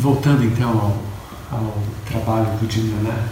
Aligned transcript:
Voltando 0.00 0.42
então 0.42 0.70
ao, 1.50 1.58
ao 1.58 1.78
trabalho 2.08 2.46
do 2.58 2.72
Jim 2.72 2.88
Leonard, 2.88 3.28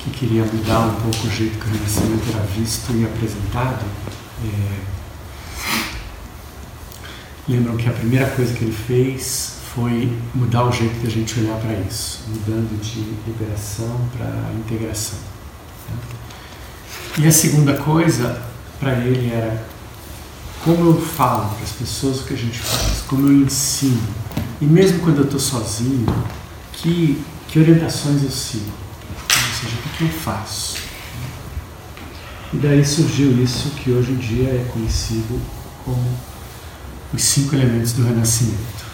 que 0.00 0.10
queria 0.10 0.44
mudar 0.44 0.80
um 0.80 0.94
pouco 1.00 1.28
o 1.28 1.30
jeito 1.30 1.56
que 1.56 1.68
o 1.68 1.72
Renascimento 1.72 2.24
era 2.34 2.44
visto 2.46 2.92
e 2.92 3.04
apresentado, 3.04 3.84
é, 4.44 4.80
lembram 7.48 7.76
que 7.76 7.88
a 7.88 7.92
primeira 7.92 8.28
coisa 8.30 8.52
que 8.54 8.64
ele 8.64 8.72
fez 8.72 9.58
foi 9.72 10.12
mudar 10.34 10.64
o 10.64 10.72
jeito 10.72 11.00
da 11.00 11.08
gente 11.08 11.38
olhar 11.38 11.60
para 11.60 11.74
isso, 11.74 12.24
mudando 12.26 12.76
de 12.82 13.00
liberação 13.30 13.96
para 14.16 14.52
integração. 14.58 15.18
Né? 15.90 15.96
E 17.18 17.26
a 17.28 17.30
segunda 17.30 17.74
coisa 17.74 18.42
para 18.80 18.94
ele 18.94 19.32
era 19.32 19.64
como 20.64 20.86
eu 20.86 21.00
falo 21.00 21.54
para 21.54 21.62
as 21.62 21.70
pessoas 21.70 22.20
o 22.20 22.24
que 22.24 22.34
a 22.34 22.36
gente 22.36 22.58
faz, 22.58 23.02
como 23.06 23.28
eu 23.28 23.32
ensino, 23.32 24.02
e 24.64 24.66
mesmo 24.66 25.00
quando 25.00 25.18
eu 25.18 25.24
estou 25.24 25.38
sozinho, 25.38 26.06
que, 26.72 27.22
que 27.48 27.58
orientações 27.58 28.22
eu 28.22 28.30
sigo, 28.30 28.72
ou 29.10 29.60
seja, 29.60 29.76
o 29.76 29.88
que 29.90 30.04
eu 30.04 30.08
faço. 30.08 30.78
E 32.50 32.56
daí 32.56 32.82
surgiu 32.82 33.30
isso 33.42 33.68
que 33.72 33.90
hoje 33.90 34.12
em 34.12 34.16
dia 34.16 34.48
é 34.48 34.70
conhecido 34.72 35.38
como 35.84 36.02
os 37.12 37.22
cinco 37.22 37.54
elementos 37.54 37.92
do 37.92 38.04
renascimento. 38.04 38.84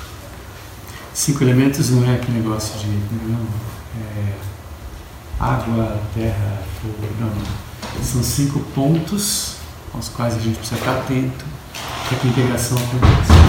Cinco 1.14 1.44
elementos 1.44 1.88
não 1.90 2.04
é 2.04 2.16
aquele 2.16 2.38
negócio 2.38 2.76
de 2.80 2.88
não, 2.88 3.46
é, 3.96 4.34
água, 5.38 6.02
terra, 6.12 6.64
fogo, 6.82 7.06
não. 7.20 8.02
São 8.02 8.24
cinco 8.24 8.58
pontos 8.74 9.54
aos 9.94 10.08
quais 10.08 10.34
a 10.34 10.40
gente 10.40 10.58
precisa 10.58 10.80
estar 10.80 10.96
atento 10.98 11.44
para 12.08 12.18
que 12.18 12.26
a 12.26 12.30
integração 12.30 12.76
aconteça. 12.76 13.39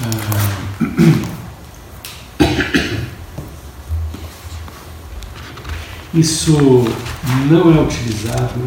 Ah, 0.00 0.48
isso 6.14 6.84
não 7.50 7.76
é 7.76 7.80
utilizado 7.80 8.60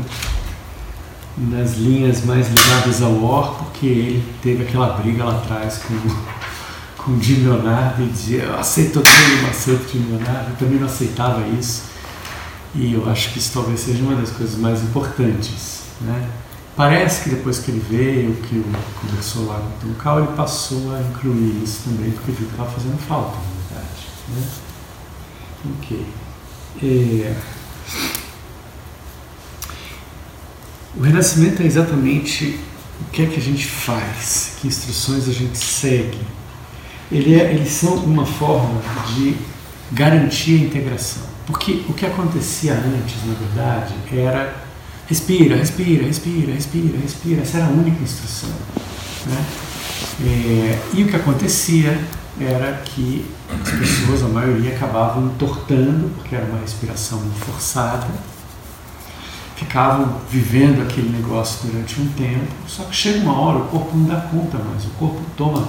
nas 1.38 1.75
linhas 1.78 2.25
mais 2.25 2.50
ligadas 2.50 3.02
ao 3.02 3.23
OR, 3.23 3.55
porque 3.55 3.86
ele 3.86 4.33
teve 4.42 4.64
aquela 4.64 4.97
briga 4.97 5.23
lá 5.23 5.38
atrás 5.38 5.80
com, 5.80 7.03
com 7.03 7.11
o 7.14 7.22
Jim 7.22 7.44
Leonardo 7.44 8.03
e 8.03 8.08
dizia, 8.08 8.44
eu 8.44 8.59
aceito 8.59 9.02
tudo, 9.02 9.42
não 9.42 9.50
aceito 9.50 9.92
Jim 9.92 10.05
Leonardo, 10.09 10.52
eu 10.52 10.55
também 10.58 10.80
não 10.80 10.88
aceitava 10.88 11.48
isso. 11.48 11.92
E 12.75 12.94
eu 12.94 13.09
acho 13.09 13.31
que 13.31 13.39
isso 13.39 13.52
talvez 13.53 13.80
seja 13.80 14.03
uma 14.03 14.16
das 14.16 14.31
coisas 14.31 14.58
mais 14.58 14.81
importantes. 14.83 15.81
Né? 16.02 16.30
Parece 16.81 17.25
que 17.25 17.29
depois 17.29 17.59
que 17.59 17.69
ele 17.69 17.85
veio, 17.87 18.33
que 18.37 18.55
o 18.55 18.65
conversou 18.99 19.45
lá 19.45 19.59
com 19.59 19.67
o 19.67 19.93
Tom 19.93 20.01
Cal, 20.01 20.17
ele 20.17 20.35
passou 20.35 20.95
a 20.95 20.99
incluir 20.99 21.61
isso 21.63 21.83
também, 21.83 22.09
porque 22.09 22.31
viu 22.31 22.47
que 22.47 22.53
estava 22.53 22.71
fazendo 22.71 22.97
falta, 22.97 23.37
na 23.37 23.77
verdade. 23.77 24.07
Né? 24.29 24.47
Ok. 25.77 26.05
É... 26.81 27.35
O 30.97 31.02
renascimento 31.03 31.61
é 31.61 31.67
exatamente 31.67 32.59
o 32.99 33.11
que 33.11 33.21
é 33.21 33.25
que 33.27 33.37
a 33.37 33.43
gente 33.43 33.67
faz, 33.67 34.53
que 34.59 34.67
instruções 34.67 35.29
a 35.29 35.33
gente 35.33 35.59
segue. 35.59 36.17
Ele 37.11 37.39
é, 37.39 37.53
eles 37.53 37.69
são 37.73 37.93
uma 37.97 38.25
forma 38.25 38.81
de 39.13 39.37
garantir 39.91 40.59
a 40.59 40.65
integração. 40.65 41.21
Porque 41.45 41.83
o 41.87 41.93
que 41.93 42.07
acontecia 42.07 42.73
antes, 42.73 43.23
na 43.27 43.35
verdade, 43.35 43.93
era 44.11 44.70
respira, 45.12 45.58
respira, 45.58 46.06
respira, 46.06 46.54
respira, 46.54 46.98
respira. 46.98 47.42
Essa 47.42 47.58
era 47.58 47.67
a 47.67 47.70
única 47.70 48.02
instrução. 48.02 48.50
Né? 49.26 49.45
É, 50.23 50.80
e 50.94 51.04
o 51.04 51.08
que 51.08 51.16
acontecia 51.17 52.00
era 52.40 52.81
que 52.86 53.26
as 53.62 53.72
pessoas, 53.72 54.23
a 54.23 54.30
maioria, 54.30 54.73
acabavam 54.73 55.26
entortando, 55.26 56.09
porque 56.16 56.34
era 56.34 56.45
uma 56.45 56.59
respiração 56.59 57.20
forçada, 57.45 58.08
ficavam 59.58 60.21
vivendo 60.30 60.82
aquele 60.82 61.10
negócio 61.10 61.70
durante 61.70 62.00
um 62.00 62.08
tempo, 62.14 62.52
só 62.66 62.86
que 62.86 62.95
chega 62.95 63.20
uma 63.20 63.38
hora 63.38 63.60
o 63.60 63.67
corpo 63.67 63.95
não 63.95 64.05
dá 64.05 64.21
conta 64.21 64.58
mais, 64.58 64.86
o 64.86 64.89
corpo 64.92 65.21
toma 65.36 65.67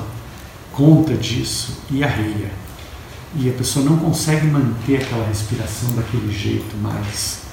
conta 0.72 1.14
disso 1.14 1.78
e 1.90 2.04
arreia. 2.04 2.52
E 3.34 3.48
a 3.48 3.52
pessoa 3.52 3.84
não 3.84 3.98
consegue 3.98 4.46
manter 4.46 5.02
aquela 5.02 5.26
respiração 5.26 5.90
daquele 5.96 6.32
jeito 6.32 6.76
mais. 6.76 7.51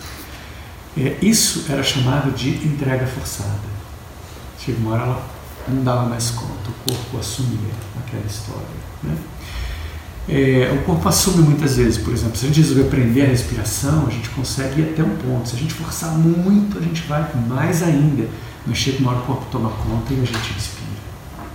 É, 0.97 1.17
isso 1.21 1.65
era 1.69 1.83
chamado 1.83 2.31
de 2.31 2.49
entrega 2.49 3.05
forçada. 3.05 3.69
Chega 4.59 4.77
uma 4.79 4.91
hora 4.93 5.03
ela 5.03 5.29
não 5.67 5.83
dava 5.83 6.09
mais 6.09 6.31
conta, 6.31 6.69
o 6.69 6.91
corpo 6.91 7.17
assumia 7.17 7.73
aquela 7.97 8.25
história. 8.25 8.65
Né? 9.03 9.15
É, 10.27 10.71
o 10.71 10.85
corpo 10.85 11.09
assume 11.09 11.41
muitas 11.41 11.77
vezes, 11.77 11.97
por 11.97 12.13
exemplo, 12.13 12.35
se 12.37 12.45
a 12.45 12.47
gente 12.49 12.61
resolver 12.61 12.83
aprender 12.83 13.23
a 13.23 13.25
respiração, 13.25 14.05
a 14.05 14.11
gente 14.11 14.29
consegue 14.29 14.81
ir 14.81 14.89
até 14.91 15.03
um 15.03 15.15
ponto. 15.17 15.49
Se 15.49 15.55
a 15.55 15.59
gente 15.59 15.73
forçar 15.73 16.11
muito, 16.11 16.77
a 16.77 16.81
gente 16.81 17.01
vai 17.03 17.27
mais 17.47 17.81
ainda. 17.81 18.29
Mas 18.65 18.77
chega 18.77 18.99
uma 18.99 19.11
hora 19.11 19.21
o 19.21 19.25
corpo 19.25 19.45
toma 19.51 19.69
conta 19.69 20.13
e 20.13 20.21
a 20.21 20.25
gente 20.25 20.53
respira. 20.53 20.89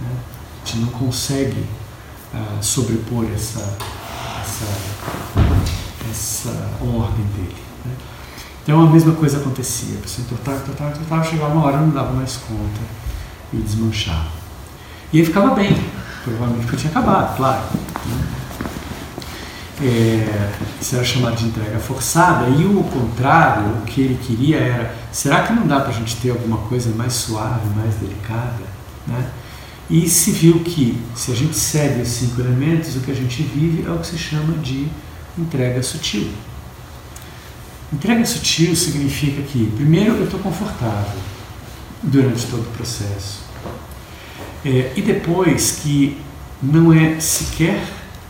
Né? 0.01 0.17
A 0.63 0.67
gente 0.67 0.79
não 0.79 0.89
consegue 0.89 1.65
uh, 2.35 2.63
sobrepor 2.63 3.27
essa, 3.33 3.61
essa, 4.41 4.67
essa 6.11 6.71
ordem 6.81 7.25
dele. 7.37 7.57
Né? 7.85 7.93
Então 8.65 8.81
a 8.81 8.91
mesma 8.91 9.13
coisa 9.13 9.37
acontecia. 9.37 9.99
A 9.99 10.03
pessoa 10.03 10.25
entortava, 10.27 10.57
entortava, 10.57 10.91
entortava, 10.91 11.25
chegava 11.25 11.55
uma 11.55 11.67
hora 11.67 11.77
não 11.77 11.91
dava 11.91 12.13
mais 12.13 12.37
conta 12.37 12.81
e 13.53 13.59
desmanchava. 13.59 14.29
E 15.13 15.19
ele 15.19 15.27
ficava 15.27 15.55
bem, 15.55 15.77
provavelmente 16.25 16.63
porque 16.63 16.79
tinha 16.79 16.91
acabado, 16.91 17.37
claro. 17.37 17.63
Né? 18.07 18.27
É, 19.83 20.51
isso 20.81 20.95
era 20.95 21.05
chamado 21.05 21.37
de 21.37 21.47
entrega 21.47 21.79
forçada, 21.79 22.49
e 22.49 22.65
o 22.65 22.83
contrário, 22.85 23.67
o 23.79 23.83
que 23.83 24.01
ele 24.01 24.19
queria 24.23 24.57
era: 24.57 24.95
será 25.13 25.43
que 25.43 25.53
não 25.53 25.67
dá 25.67 25.81
para 25.81 25.91
a 25.91 25.93
gente 25.93 26.17
ter 26.17 26.31
alguma 26.31 26.57
coisa 26.59 26.91
mais 26.95 27.13
suave, 27.13 27.69
mais 27.77 27.95
delicada? 27.97 28.65
Né? 29.07 29.31
E 29.91 30.09
se 30.09 30.31
viu 30.31 30.61
que, 30.61 30.99
se 31.15 31.31
a 31.31 31.35
gente 31.35 31.57
segue 31.57 32.01
os 32.01 32.09
cinco 32.09 32.41
elementos, 32.41 32.97
o 32.97 33.01
que 33.01 33.11
a 33.11 33.15
gente 33.15 33.43
vive 33.43 33.85
é 33.87 33.91
o 33.91 33.99
que 33.99 34.07
se 34.07 34.17
chama 34.17 34.57
de 34.59 34.89
entrega 35.37 35.83
sutil. 35.83 36.31
Entrega 37.95 38.25
sutil 38.27 38.75
significa 38.75 39.41
que, 39.43 39.71
primeiro, 39.77 40.17
eu 40.17 40.25
estou 40.25 40.41
confortável 40.41 41.17
durante 42.03 42.45
todo 42.47 42.63
o 42.63 42.77
processo, 42.77 43.45
é, 44.65 44.93
e 44.97 45.01
depois 45.01 45.79
que 45.81 46.21
não 46.61 46.93
é 46.93 47.21
sequer 47.21 47.81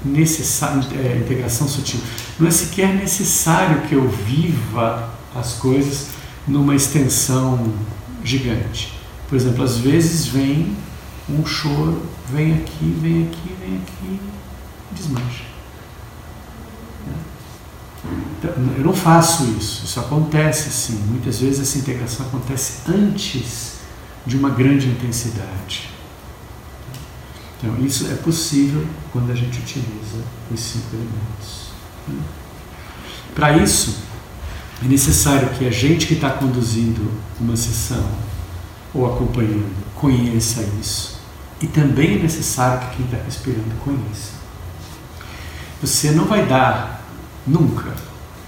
necessário, 0.04 0.84
é, 1.02 1.16
integração 1.16 1.66
sutil, 1.66 1.98
não 2.38 2.46
é 2.46 2.50
sequer 2.50 2.94
necessário 2.94 3.80
que 3.88 3.94
eu 3.94 4.06
viva 4.06 5.14
as 5.34 5.54
coisas 5.54 6.08
numa 6.46 6.74
extensão 6.74 7.72
gigante. 8.22 8.92
Por 9.30 9.36
exemplo, 9.36 9.64
às 9.64 9.78
vezes 9.78 10.26
vem 10.26 10.76
um 11.26 11.46
choro, 11.46 12.02
vem 12.30 12.52
aqui, 12.52 12.94
vem 13.00 13.22
aqui, 13.28 13.56
vem 13.58 13.76
aqui, 13.78 14.20
desmancha. 14.92 15.53
Então, 18.44 18.74
eu 18.76 18.84
não 18.84 18.92
faço 18.92 19.44
isso, 19.58 19.84
isso 19.86 19.98
acontece 19.98 20.70
sim. 20.70 21.02
Muitas 21.08 21.40
vezes 21.40 21.60
essa 21.60 21.78
integração 21.78 22.26
acontece 22.26 22.80
antes 22.86 23.76
de 24.26 24.36
uma 24.36 24.50
grande 24.50 24.86
intensidade. 24.86 25.88
Então, 27.56 27.74
isso 27.82 28.06
é 28.10 28.14
possível 28.16 28.86
quando 29.12 29.30
a 29.30 29.34
gente 29.34 29.58
utiliza 29.58 30.22
os 30.52 30.60
cinco 30.60 30.88
elementos. 30.92 31.72
Para 33.34 33.56
isso, 33.56 33.96
é 34.84 34.86
necessário 34.86 35.48
que 35.50 35.66
a 35.66 35.70
gente 35.70 36.06
que 36.06 36.14
está 36.14 36.28
conduzindo 36.28 37.10
uma 37.40 37.56
sessão 37.56 38.06
ou 38.92 39.10
acompanhando 39.10 39.74
conheça 39.94 40.62
isso. 40.78 41.18
E 41.62 41.66
também 41.66 42.18
é 42.18 42.22
necessário 42.22 42.90
que 42.90 42.96
quem 42.96 43.06
está 43.06 43.16
respirando 43.24 43.74
conheça. 43.82 44.32
Você 45.80 46.10
não 46.10 46.26
vai 46.26 46.44
dar 46.44 47.02
nunca 47.46 47.94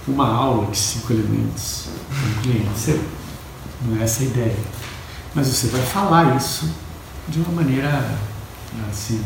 uma 0.07 0.27
aula 0.27 0.71
de 0.71 0.77
cinco 0.77 1.13
elementos 1.13 1.89
para 2.09 2.29
um 2.29 2.41
cliente. 2.41 2.99
Não 3.85 3.99
é 3.99 4.03
essa 4.03 4.23
a 4.23 4.25
ideia. 4.25 4.57
Mas 5.35 5.47
você 5.47 5.67
vai 5.67 5.81
falar 5.81 6.35
isso 6.35 6.69
de 7.27 7.39
uma 7.39 7.51
maneira 7.51 8.17
assim, 8.89 9.21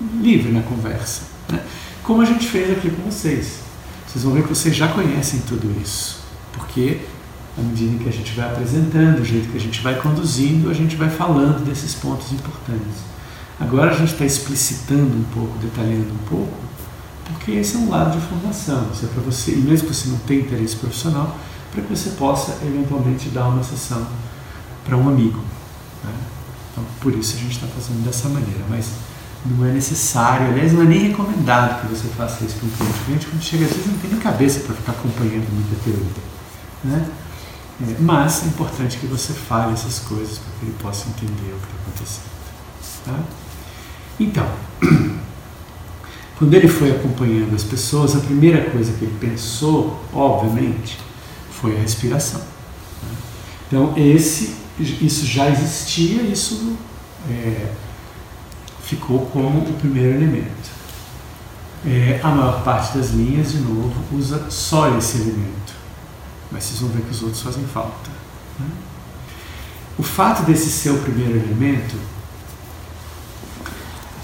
é, 0.00 0.22
livre 0.22 0.52
na 0.52 0.62
conversa. 0.62 1.22
Né? 1.48 1.60
Como 2.02 2.22
a 2.22 2.24
gente 2.24 2.46
fez 2.46 2.70
aqui 2.70 2.90
com 2.90 3.10
vocês. 3.10 3.60
Vocês 4.06 4.24
vão 4.24 4.34
ver 4.34 4.42
que 4.42 4.50
vocês 4.50 4.76
já 4.76 4.88
conhecem 4.88 5.40
tudo 5.40 5.74
isso. 5.80 6.20
Porque 6.52 7.00
à 7.58 7.62
medida 7.62 8.02
que 8.02 8.08
a 8.08 8.12
gente 8.12 8.32
vai 8.32 8.46
apresentando, 8.46 9.20
o 9.20 9.24
jeito 9.24 9.50
que 9.50 9.56
a 9.56 9.60
gente 9.60 9.80
vai 9.80 10.00
conduzindo, 10.00 10.70
a 10.70 10.74
gente 10.74 10.96
vai 10.96 11.10
falando 11.10 11.64
desses 11.64 11.94
pontos 11.94 12.32
importantes. 12.32 13.12
Agora 13.60 13.90
a 13.92 13.94
gente 13.94 14.12
está 14.12 14.24
explicitando 14.24 15.16
um 15.16 15.24
pouco, 15.34 15.58
detalhando 15.58 16.12
um 16.12 16.28
pouco, 16.28 16.52
porque 17.24 17.52
esse 17.52 17.76
é 17.76 17.78
um 17.78 17.90
lado 17.90 18.18
de 18.18 18.26
formação. 18.26 18.88
Isso 18.92 19.04
é 19.04 19.08
para 19.08 19.22
você, 19.22 19.52
e 19.52 19.56
mesmo 19.56 19.88
que 19.88 19.94
você 19.94 20.08
não 20.08 20.18
tenha 20.18 20.40
interesse 20.40 20.76
profissional, 20.76 21.36
para 21.70 21.82
que 21.82 21.88
você 21.88 22.10
possa 22.10 22.58
eventualmente 22.64 23.28
dar 23.30 23.48
uma 23.48 23.62
sessão 23.62 24.06
para 24.84 24.96
um 24.96 25.08
amigo. 25.08 25.38
Né? 26.04 26.12
Então, 26.70 26.84
por 27.00 27.14
isso 27.14 27.36
a 27.36 27.40
gente 27.40 27.52
está 27.52 27.66
fazendo 27.66 28.04
dessa 28.04 28.28
maneira. 28.28 28.64
Mas 28.68 28.90
não 29.44 29.66
é 29.66 29.72
necessário, 29.72 30.48
aliás, 30.48 30.72
não 30.72 30.82
é 30.82 30.86
nem 30.86 31.08
recomendado 31.08 31.80
que 31.80 31.94
você 31.94 32.08
faça 32.08 32.44
isso 32.44 32.56
para 32.56 32.66
um 32.66 32.70
cliente. 32.70 33.00
O 33.00 33.04
cliente, 33.04 33.26
quando 33.26 33.42
chega, 33.42 33.64
às 33.64 33.72
vezes 33.72 33.86
não 33.86 33.98
tem 33.98 34.10
nem 34.10 34.20
cabeça 34.20 34.60
para 34.60 34.74
ficar 34.74 34.92
acompanhando 34.92 35.52
muita 35.52 35.82
teoria. 35.82 36.22
Né? 36.84 37.08
É, 37.82 37.96
mas 38.00 38.44
é 38.44 38.46
importante 38.46 38.98
que 38.98 39.06
você 39.06 39.32
fale 39.32 39.72
essas 39.72 39.98
coisas 40.00 40.38
para 40.38 40.52
que 40.58 40.66
ele 40.66 40.76
possa 40.80 41.08
entender 41.08 41.52
o 41.52 41.58
que 41.58 41.66
está 41.66 41.76
acontecendo. 41.82 42.32
Tá? 43.04 43.18
Então, 44.20 44.46
quando 46.42 46.54
ele 46.54 46.66
foi 46.66 46.90
acompanhando 46.90 47.54
as 47.54 47.62
pessoas, 47.62 48.16
a 48.16 48.18
primeira 48.18 48.68
coisa 48.68 48.92
que 48.94 49.04
ele 49.04 49.16
pensou, 49.20 50.04
obviamente, 50.12 50.98
foi 51.52 51.76
a 51.76 51.78
respiração. 51.78 52.40
Então, 53.68 53.94
esse, 53.96 54.56
isso 54.76 55.24
já 55.24 55.48
existia, 55.48 56.20
isso 56.20 56.76
é, 57.30 57.70
ficou 58.82 59.20
como 59.26 59.60
o 59.60 59.72
primeiro 59.74 60.16
elemento. 60.16 60.72
É, 61.86 62.18
a 62.20 62.28
maior 62.30 62.64
parte 62.64 62.98
das 62.98 63.10
linhas, 63.10 63.52
de 63.52 63.58
novo, 63.58 63.94
usa 64.10 64.50
só 64.50 64.98
esse 64.98 65.18
elemento, 65.18 65.74
mas 66.50 66.64
vocês 66.64 66.80
vão 66.80 66.88
ver 66.88 67.02
que 67.02 67.12
os 67.12 67.22
outros 67.22 67.40
fazem 67.40 67.62
falta. 67.66 68.10
Né? 68.58 68.66
O 69.96 70.02
fato 70.02 70.42
desse 70.42 70.68
ser 70.72 70.90
o 70.90 70.98
primeiro 70.98 71.36
elemento 71.36 71.94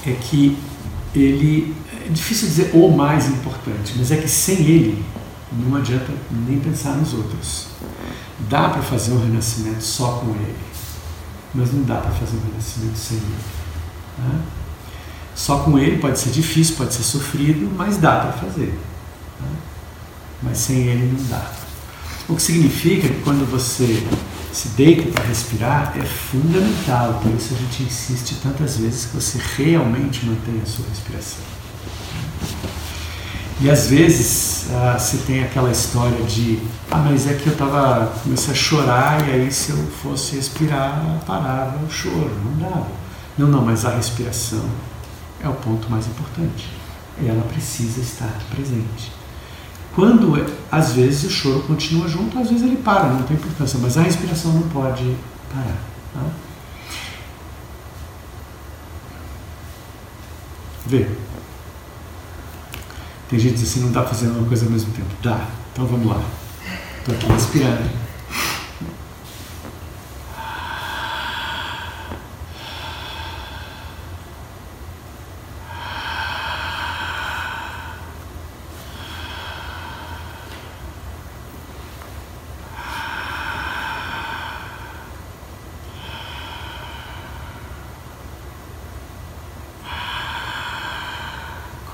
é 0.04 0.10
que 0.14 0.58
ele, 1.14 1.74
é 2.08 2.10
difícil 2.10 2.48
dizer 2.48 2.70
o 2.72 2.88
mais 2.90 3.28
importante, 3.28 3.92
mas 3.96 4.10
é 4.10 4.16
que 4.16 4.28
sem 4.28 4.60
ele 4.60 5.04
não 5.52 5.76
adianta 5.76 6.10
nem 6.46 6.58
pensar 6.58 6.96
nos 6.96 7.12
outros. 7.12 7.66
Dá 8.48 8.70
para 8.70 8.82
fazer 8.82 9.12
um 9.12 9.22
renascimento 9.22 9.82
só 9.82 10.12
com 10.12 10.30
ele, 10.30 10.56
mas 11.54 11.72
não 11.72 11.82
dá 11.82 11.96
para 11.96 12.10
fazer 12.12 12.36
um 12.38 12.50
renascimento 12.50 12.96
sem 12.96 13.18
ele. 13.18 13.36
Né? 14.18 14.40
Só 15.34 15.58
com 15.58 15.78
ele 15.78 15.98
pode 15.98 16.18
ser 16.18 16.30
difícil, 16.30 16.76
pode 16.76 16.94
ser 16.94 17.02
sofrido, 17.02 17.70
mas 17.76 17.98
dá 17.98 18.20
para 18.20 18.32
fazer. 18.32 18.78
Né? 19.40 19.48
Mas 20.42 20.58
sem 20.58 20.78
ele 20.78 21.12
não 21.12 21.24
dá. 21.28 21.50
O 22.26 22.36
que 22.36 22.42
significa 22.42 23.06
que 23.06 23.20
quando 23.22 23.48
você 23.50 24.02
se 24.50 24.68
deita 24.68 25.10
para 25.12 25.24
respirar 25.24 25.94
é 25.98 26.04
fundamental, 26.04 27.20
por 27.22 27.34
isso 27.34 27.54
a 27.54 27.56
gente 27.56 27.82
insiste 27.82 28.36
tantas 28.42 28.78
vezes 28.78 29.06
que 29.06 29.16
você 29.16 29.38
realmente 29.56 30.24
mantenha 30.24 30.62
a 30.62 30.66
sua 30.66 30.86
respiração. 30.88 31.57
E 33.60 33.68
às 33.68 33.88
vezes 33.88 34.66
ah, 34.72 34.96
você 34.96 35.16
tem 35.18 35.42
aquela 35.42 35.70
história 35.70 36.22
de 36.24 36.60
ah, 36.90 36.98
mas 36.98 37.26
é 37.26 37.34
que 37.34 37.48
eu 37.48 37.56
tava, 37.56 38.12
comecei 38.22 38.52
a 38.52 38.56
chorar 38.56 39.28
e 39.28 39.32
aí 39.32 39.50
se 39.50 39.70
eu 39.70 39.76
fosse 40.02 40.36
respirar, 40.36 41.02
parava 41.26 41.84
o 41.84 41.90
choro, 41.90 42.30
não 42.44 42.68
dava. 42.68 42.86
Não, 43.36 43.48
não, 43.48 43.64
mas 43.64 43.84
a 43.84 43.90
respiração 43.90 44.64
é 45.40 45.48
o 45.48 45.54
ponto 45.54 45.90
mais 45.90 46.06
importante. 46.06 46.68
Ela 47.24 47.42
precisa 47.42 48.00
estar 48.00 48.32
presente. 48.50 49.12
Quando, 49.94 50.46
às 50.70 50.92
vezes, 50.92 51.24
o 51.24 51.30
choro 51.30 51.62
continua 51.62 52.06
junto, 52.08 52.38
às 52.38 52.48
vezes 52.48 52.64
ele 52.64 52.76
para, 52.76 53.08
não 53.08 53.22
tem 53.22 53.36
importância, 53.36 53.78
mas 53.80 53.96
a 53.96 54.02
respiração 54.02 54.52
não 54.52 54.62
pode 54.68 55.16
parar. 55.52 55.76
Tá? 56.14 56.20
Vê. 60.86 61.08
Tem 63.28 63.38
gente 63.38 63.62
assim, 63.62 63.80
não 63.80 63.88
está 63.88 64.04
fazendo 64.04 64.38
uma 64.38 64.48
coisa 64.48 64.64
ao 64.64 64.70
mesmo 64.70 64.92
tempo. 64.92 65.08
Dá. 65.22 65.46
Então 65.72 65.86
vamos 65.86 66.06
lá. 66.06 66.22
Estou 66.98 67.14
aqui 67.14 67.26
respirando. 67.26 68.07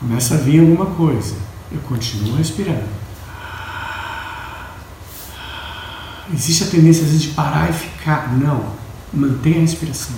Começa 0.07 0.35
a 0.35 0.39
vir 0.39 0.61
alguma 0.61 0.87
coisa. 0.87 1.35
Eu 1.73 1.81
continuo 1.81 2.37
respirando. 2.37 2.85
Existe 6.33 6.65
a 6.65 6.67
tendência 6.67 7.05
às 7.05 7.11
vezes 7.11 7.23
de 7.23 7.29
parar 7.31 7.71
e 7.71 7.73
ficar. 7.73 8.37
Não. 8.37 8.75
Mantenha 9.13 9.59
a 9.59 9.61
respiração. 9.61 10.15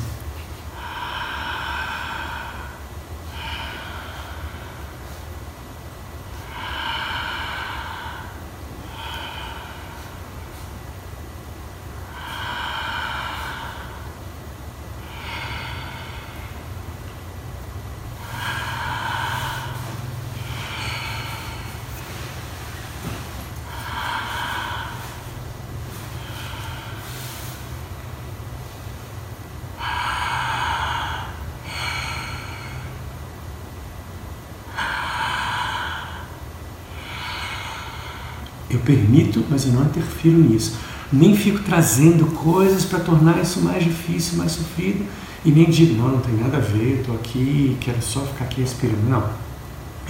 Permito, 38.87 39.44
mas 39.50 39.67
eu 39.67 39.73
não 39.73 39.83
interfiro 39.83 40.38
nisso. 40.38 40.75
Nem 41.12 41.37
fico 41.37 41.59
trazendo 41.59 42.27
coisas 42.27 42.85
para 42.85 43.00
tornar 43.00 43.41
isso 43.43 43.61
mais 43.61 43.85
difícil, 43.85 44.38
mais 44.38 44.53
sofrido, 44.53 45.05
e 45.44 45.50
nem 45.50 45.69
digo, 45.69 45.94
não, 45.94 46.12
não 46.12 46.21
tem 46.21 46.35
nada 46.35 46.56
a 46.56 46.61
ver, 46.61 47.00
estou 47.00 47.15
aqui, 47.15 47.77
quero 47.81 48.00
só 48.00 48.21
ficar 48.21 48.44
aqui 48.47 48.62
respirando. 48.62 49.03
Não. 49.09 49.29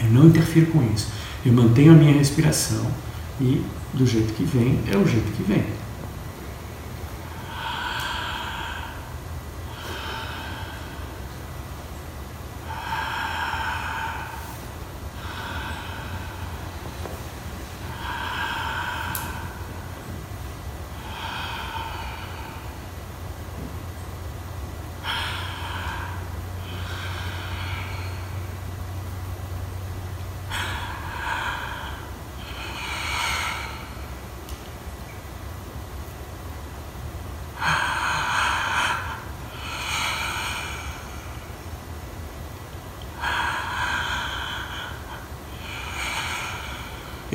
Eu 0.03 0.11
não 0.11 0.27
interfiro 0.27 0.67
com 0.67 0.83
isso. 0.95 1.09
Eu 1.45 1.53
mantenho 1.53 1.93
a 1.93 1.95
minha 1.95 2.13
respiração 2.13 2.87
e 3.41 3.63
do 3.93 4.07
jeito 4.07 4.33
que 4.35 4.45
vem, 4.45 4.79
é 4.91 4.97
o 4.97 5.07
jeito 5.07 5.31
que 5.37 5.43
vem. 5.43 5.65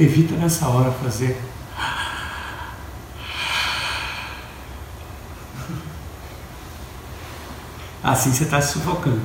Evita 0.01 0.36
nessa 0.36 0.67
hora 0.67 0.91
fazer. 0.91 1.39
Assim 8.03 8.34
você 8.34 8.46
está 8.46 8.60
se 8.60 8.74
sufocando. 8.74 9.22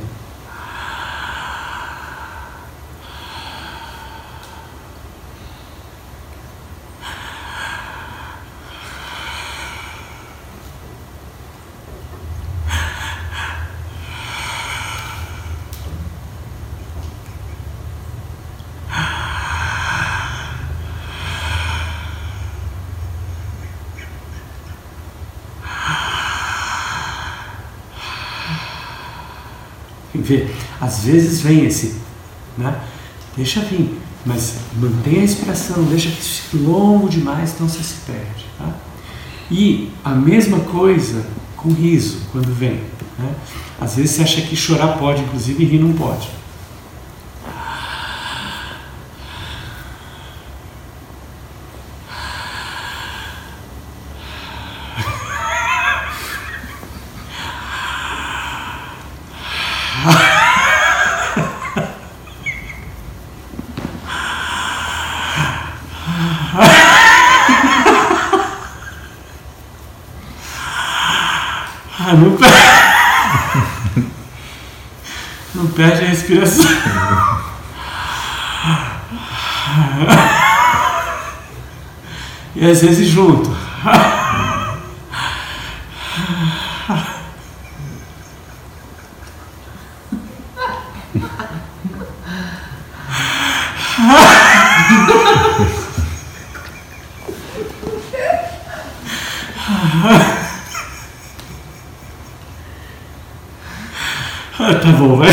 Vê, 30.26 30.48
às 30.80 31.04
vezes 31.04 31.40
vem 31.40 31.64
esse, 31.64 31.94
né? 32.58 32.74
Deixa 33.36 33.60
vir, 33.60 33.96
mas 34.24 34.54
mantenha 34.76 35.18
a 35.18 35.20
respiração, 35.20 35.84
deixa 35.84 36.10
que 36.10 36.20
isso 36.20 36.42
fique 36.42 36.64
longo 36.64 37.08
demais, 37.08 37.52
então 37.54 37.68
você 37.68 37.80
se 37.80 37.94
perde. 38.04 38.44
Tá? 38.58 38.72
E 39.48 39.92
a 40.04 40.10
mesma 40.10 40.58
coisa 40.58 41.24
com 41.56 41.70
riso, 41.72 42.22
quando 42.32 42.52
vem. 42.52 42.80
Né? 43.16 43.34
Às 43.80 43.94
vezes 43.94 44.16
você 44.16 44.22
acha 44.22 44.40
que 44.40 44.56
chorar 44.56 44.98
pode, 44.98 45.22
inclusive, 45.22 45.64
rir 45.64 45.78
não 45.78 45.92
pode. 45.92 46.28
Ah, 72.08 72.14
não 72.14 72.36
perde. 72.36 72.56
Não 75.56 75.65
perde 75.76 76.04
a 76.04 76.08
respiração. 76.08 76.64
E 82.56 82.70
às 82.70 82.80
vezes 82.80 83.06
junto. 83.08 83.54
Ah, 104.58 104.74
tá 104.74 104.88
bom, 104.88 105.16
vai. 105.16 105.28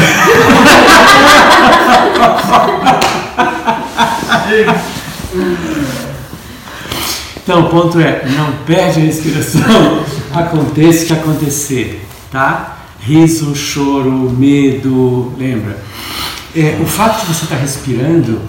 Então, 7.43 7.62
o 7.62 7.62
ponto 7.73 7.99
é, 7.99 8.23
não 8.29 8.53
perde 8.65 8.99
a 8.99 9.03
respiração, 9.03 10.05
aconteça 10.31 11.03
o 11.03 11.07
que 11.07 11.13
acontecer, 11.13 12.05
tá? 12.31 12.77
Riso, 12.99 13.55
choro, 13.55 14.29
medo, 14.29 15.33
lembra? 15.37 15.83
É, 16.55 16.77
o 16.79 16.85
fato 16.85 17.21
de 17.21 17.33
você 17.33 17.45
estar 17.45 17.55
respirando 17.55 18.39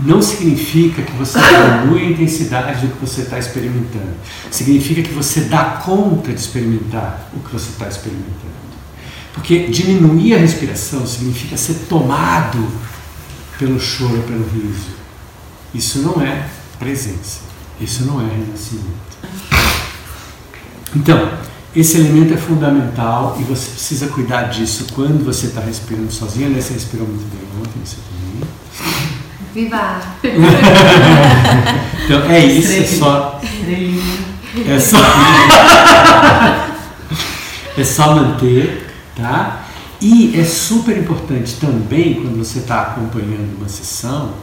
não 0.00 0.20
significa 0.20 1.00
que 1.00 1.12
você 1.12 1.38
diminui 1.38 2.02
a 2.02 2.10
intensidade 2.10 2.84
do 2.84 2.92
que 2.92 3.00
você 3.00 3.20
está 3.20 3.38
experimentando. 3.38 4.14
Significa 4.50 5.00
que 5.00 5.12
você 5.12 5.42
dá 5.42 5.80
conta 5.84 6.32
de 6.32 6.40
experimentar 6.40 7.30
o 7.36 7.38
que 7.38 7.52
você 7.52 7.70
está 7.70 7.86
experimentando. 7.86 8.52
Porque 9.32 9.68
diminuir 9.68 10.34
a 10.34 10.38
respiração 10.38 11.06
significa 11.06 11.56
ser 11.56 11.74
tomado 11.88 12.66
pelo 13.58 13.78
choro, 13.78 14.24
pelo 14.26 14.44
riso. 14.48 14.90
Isso 15.72 16.00
não 16.00 16.20
é 16.20 16.48
presença. 16.80 17.51
Isso 17.80 18.04
não 18.04 18.20
é 18.20 18.24
renascimento. 18.24 19.12
Então, 20.94 21.30
esse 21.74 21.96
elemento 21.96 22.34
é 22.34 22.36
fundamental 22.36 23.38
e 23.40 23.44
você 23.44 23.70
precisa 23.70 24.08
cuidar 24.08 24.42
disso 24.44 24.88
quando 24.92 25.24
você 25.24 25.46
está 25.46 25.60
respirando 25.60 26.12
sozinho. 26.12 26.44
Aliás, 26.46 26.66
você 26.66 26.74
respirou 26.74 27.06
muito 27.06 27.24
bem 27.34 27.40
ontem, 27.60 27.80
você 27.82 27.96
também. 27.96 28.42
Viva! 29.54 30.02
então, 32.04 32.30
é 32.30 32.44
isso, 32.44 32.72
é 32.72 32.84
só. 32.84 33.40
É 34.68 34.78
só. 34.78 34.98
é 37.78 37.84
só 37.84 38.14
manter, 38.14 38.94
tá? 39.16 39.62
E 40.00 40.38
é 40.38 40.44
super 40.44 40.98
importante 40.98 41.56
também, 41.60 42.14
quando 42.14 42.36
você 42.36 42.58
está 42.58 42.82
acompanhando 42.82 43.56
uma 43.56 43.68
sessão, 43.68 44.34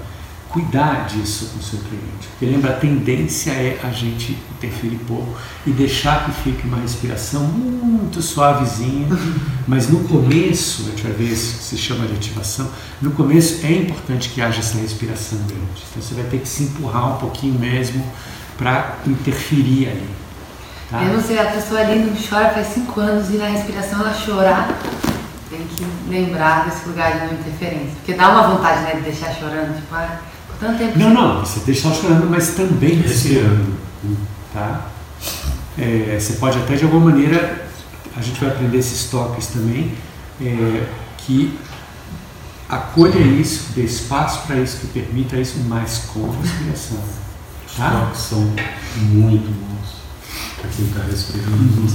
cuidar 0.49 1.05
disso 1.05 1.51
com 1.53 1.59
o 1.59 1.63
seu 1.63 1.79
cliente. 1.79 2.27
Porque 2.29 2.45
lembra, 2.45 2.71
a 2.71 2.73
tendência 2.73 3.51
é 3.51 3.79
a 3.83 3.91
gente 3.91 4.37
interferir 4.57 4.99
pouco 5.07 5.37
e 5.65 5.71
deixar 5.71 6.25
que 6.25 6.31
fique 6.31 6.67
uma 6.67 6.77
respiração 6.77 7.43
muito 7.43 8.21
suavezinha, 8.21 9.07
mas 9.67 9.89
no 9.89 10.03
começo, 10.05 10.83
a 10.83 10.89
gente 10.89 11.03
vai 11.03 11.11
ver 11.13 11.25
isso 11.25 11.57
que 11.57 11.63
se 11.63 11.77
chama 11.77 12.07
de 12.07 12.13
ativação, 12.13 12.69
no 13.01 13.11
começo 13.11 13.65
é 13.65 13.71
importante 13.71 14.29
que 14.29 14.41
haja 14.41 14.59
essa 14.59 14.77
respiração 14.77 15.37
grande. 15.39 15.83
Então 15.89 16.01
você 16.01 16.15
vai 16.15 16.23
ter 16.25 16.39
que 16.39 16.47
se 16.47 16.63
empurrar 16.63 17.15
um 17.15 17.17
pouquinho 17.17 17.57
mesmo 17.59 18.03
para 18.57 18.95
interferir 19.05 19.89
ali. 19.89 20.09
Tá? 20.89 21.03
Eu 21.03 21.13
não 21.13 21.21
sei, 21.21 21.37
a 21.37 21.45
pessoa 21.45 21.81
ali 21.81 21.99
não 21.99 22.15
chora 22.15 22.49
faz 22.49 22.67
cinco 22.67 22.99
anos 22.99 23.29
e 23.29 23.37
na 23.37 23.47
respiração 23.47 24.01
ela 24.01 24.13
chorar, 24.13 24.67
tem 25.49 25.59
que 25.59 25.85
lembrar 26.07 26.65
desse 26.65 26.87
lugar 26.87 27.11
de 27.13 27.25
não 27.27 27.33
interferência. 27.33 27.91
Porque 27.97 28.13
dá 28.13 28.29
uma 28.29 28.55
vontade 28.55 28.81
né, 28.81 28.95
de 28.95 29.01
deixar 29.01 29.33
chorando, 29.33 29.75
tipo, 29.75 29.93
ah, 29.93 30.19
tanto 30.59 30.77
tempo. 30.77 30.99
Não, 30.99 31.13
não, 31.13 31.39
você 31.39 31.61
deixa 31.61 31.87
ela 31.87 31.95
chorando, 31.95 32.29
mas 32.29 32.49
também 32.49 32.95
respirando. 32.95 33.73
Tá? 34.53 34.87
É, 35.77 36.17
você 36.19 36.33
pode 36.33 36.57
até 36.57 36.75
de 36.75 36.83
alguma 36.83 37.11
maneira, 37.11 37.65
a 38.15 38.21
gente 38.21 38.39
vai 38.39 38.49
aprender 38.49 38.77
esses 38.77 39.09
toques 39.09 39.47
também, 39.47 39.93
é, 40.41 40.85
que 41.17 41.57
acolha 42.67 43.19
isso, 43.19 43.71
dê 43.75 43.83
espaço 43.83 44.45
para 44.45 44.57
isso, 44.57 44.77
que 44.77 44.87
permita 44.87 45.37
isso, 45.37 45.59
mas 45.67 46.09
com 46.13 46.29
respiração. 46.29 46.99
Tá? 47.77 47.87
Os 47.89 48.01
toques 48.01 48.21
são 48.21 48.53
muito 48.97 49.49
bons 49.49 49.99
para 50.59 50.69
quem 50.69 50.85
está 50.85 51.03
respirando. 51.03 51.55
Uhum. 51.55 51.87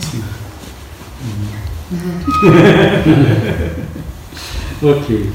Sim. 0.00 0.24
Uhum. 1.20 1.68
ok. 4.90 5.32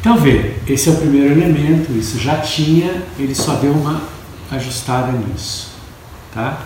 Então 0.00 0.16
vê, 0.16 0.54
esse 0.66 0.88
é 0.88 0.92
o 0.92 0.96
primeiro 0.96 1.38
elemento, 1.38 1.92
isso 1.92 2.18
já 2.18 2.38
tinha, 2.38 3.02
ele 3.18 3.34
só 3.34 3.54
deu 3.56 3.72
uma 3.72 4.00
ajustada 4.50 5.12
nisso. 5.12 5.68
Tá? 6.34 6.62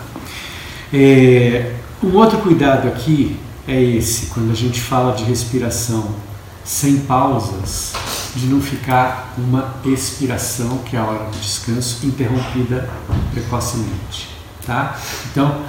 É, 0.93 1.73
um 2.01 2.15
outro 2.15 2.37
cuidado 2.37 2.87
aqui 2.87 3.37
é 3.67 3.81
esse, 3.81 4.27
quando 4.27 4.51
a 4.51 4.55
gente 4.55 4.79
fala 4.79 5.13
de 5.13 5.25
respiração 5.25 6.15
sem 6.63 6.99
pausas, 7.01 7.93
de 8.35 8.47
não 8.47 8.61
ficar 8.61 9.33
uma 9.37 9.75
expiração, 9.85 10.79
que 10.79 10.95
é 10.95 10.99
a 10.99 11.03
hora 11.03 11.25
do 11.25 11.37
descanso, 11.37 12.05
interrompida 12.05 12.89
precocemente. 13.33 14.29
Tá? 14.65 14.97
Então, 15.31 15.61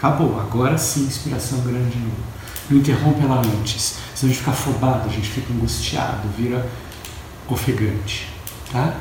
Acabou, 0.00 0.40
agora 0.40 0.78
sim, 0.78 1.02
inspiração 1.02 1.60
grande 1.60 1.90
de 1.90 1.98
novo. 1.98 2.16
Não 2.70 2.78
interrompe 2.78 3.22
ela 3.22 3.42
antes, 3.60 3.96
senão 4.14 4.30
a 4.30 4.34
gente 4.34 4.38
fica 4.38 4.50
afobado, 4.50 5.10
a 5.10 5.12
gente 5.12 5.28
fica 5.28 5.52
angustiado, 5.52 6.26
vira 6.38 6.66
ofegante. 7.46 8.26
Tá? 8.72 8.96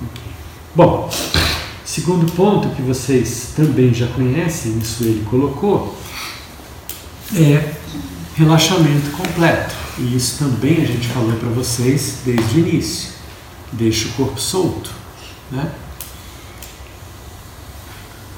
Okay. 0.00 0.32
Bom, 0.76 1.10
segundo 1.84 2.30
ponto 2.34 2.68
que 2.76 2.82
vocês 2.82 3.48
também 3.56 3.92
já 3.92 4.06
conhecem, 4.06 4.78
isso 4.78 5.02
ele 5.02 5.26
colocou, 5.28 5.98
é 7.34 7.74
relaxamento 8.36 9.10
completo. 9.10 9.74
E 9.98 10.14
isso 10.14 10.38
também 10.38 10.80
a 10.80 10.86
gente 10.86 11.08
falou 11.08 11.32
para 11.32 11.48
vocês 11.48 12.18
desde 12.24 12.58
o 12.58 12.58
início. 12.60 13.10
Deixa 13.72 14.06
o 14.06 14.12
corpo 14.12 14.40
solto. 14.40 14.92
Né? 15.50 15.68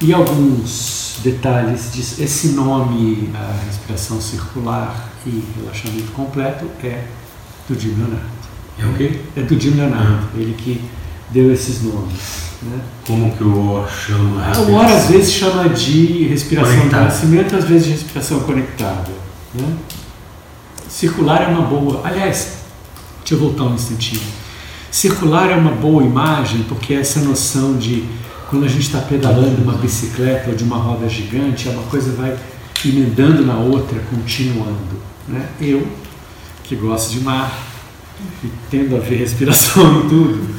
E 0.01 0.11
alguns 0.11 1.10
detalhes 1.21 1.91
disso. 1.93 2.21
Esse 2.21 2.49
nome, 2.49 3.29
a 3.33 3.65
respiração 3.65 4.19
circular 4.19 5.09
e 5.25 5.43
relaxamento 5.57 6.11
completo, 6.11 6.65
é 6.83 7.05
do 7.67 7.79
Jim 7.79 7.95
Leonard. 7.97 8.25
É 8.79 8.85
o 8.85 8.93
quê? 8.93 9.19
É 9.35 9.41
do 9.41 9.59
Jim 9.59 9.71
Leonard, 9.71 10.27
ele 10.35 10.53
que 10.53 10.81
deu 11.29 11.51
esses 11.51 11.83
nomes. 11.83 12.51
Né? 12.61 12.79
Como 13.07 13.35
que 13.35 13.43
o 13.43 13.71
Or 13.71 13.89
chama? 13.89 14.45
A 14.45 14.59
o 14.59 14.73
Or 14.73 14.85
às 14.85 15.07
vezes 15.07 15.31
chama 15.33 15.69
de 15.69 16.27
respiração 16.27 16.75
Conectado. 16.75 16.99
de 16.99 17.05
nascimento, 17.05 17.55
às 17.55 17.65
vezes 17.65 17.85
de 17.85 17.91
respiração 17.93 18.39
conectada. 18.41 19.11
Né? 19.53 19.75
Circular 20.87 21.43
é 21.43 21.47
uma 21.47 21.61
boa. 21.61 22.01
Aliás, 22.03 22.57
deixa 23.19 23.35
eu 23.35 23.39
voltar 23.39 23.63
um 23.63 23.75
instantinho. 23.75 24.21
Circular 24.91 25.49
é 25.49 25.55
uma 25.55 25.71
boa 25.71 26.03
imagem 26.03 26.63
porque 26.63 26.93
essa 26.93 27.21
noção 27.21 27.77
de 27.77 28.03
quando 28.51 28.65
a 28.65 28.67
gente 28.67 28.81
está 28.81 28.99
pedalando 28.99 29.61
uma 29.63 29.77
bicicleta 29.77 30.49
ou 30.49 30.55
de 30.57 30.65
uma 30.65 30.75
roda 30.75 31.07
gigante, 31.07 31.69
uma 31.69 31.83
coisa 31.83 32.11
vai 32.11 32.37
emendando 32.85 33.45
na 33.45 33.55
outra, 33.55 33.97
continuando. 34.09 34.99
Né? 35.25 35.47
Eu, 35.61 35.87
que 36.61 36.75
gosto 36.75 37.11
de 37.11 37.21
mar 37.21 37.49
e 38.43 38.51
tendo 38.69 38.97
a 38.97 38.99
ver 38.99 39.15
respiração 39.15 40.01
e 40.03 40.09
tudo, 40.09 40.55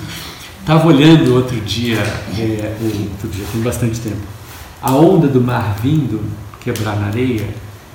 estava 0.58 0.88
olhando 0.88 1.34
outro 1.34 1.60
dia, 1.60 1.98
é, 1.98 2.74
outro 2.82 3.28
dia, 3.28 3.44
tem 3.52 3.60
bastante 3.60 4.00
tempo, 4.00 4.22
a 4.80 4.92
onda 4.94 5.28
do 5.28 5.42
mar 5.42 5.76
vindo 5.82 6.24
quebrar 6.62 6.96
na 6.96 7.08
areia 7.08 7.46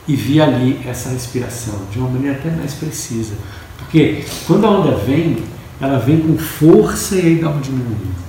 e 0.07 0.15
vi 0.15 0.39
ali 0.39 0.79
essa 0.85 1.09
respiração 1.09 1.73
de 1.91 1.97
uma 1.97 2.07
maneira 2.07 2.37
até 2.37 2.51
mais 2.51 2.75
precisa. 2.75 3.33
Porque 3.79 4.23
quando 4.45 4.67
a 4.67 4.69
onda 4.69 4.95
vem, 4.95 5.37
ela 5.81 5.97
vem 5.97 6.19
com 6.19 6.37
força 6.37 7.15
e 7.15 7.21
aí 7.21 7.35
dá 7.37 7.49
uma 7.49 7.61
diminuída. 7.61 8.26